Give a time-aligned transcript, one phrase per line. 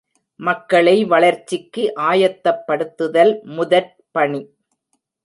[0.39, 4.41] மக்களை வளர்ச்சிக்கு ஆயத்தப்படுத்துதல் முதற்பணி.